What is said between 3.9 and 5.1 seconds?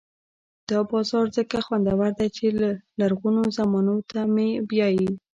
ته مې بیايي.